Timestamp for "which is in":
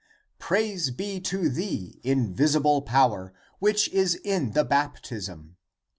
3.59-4.53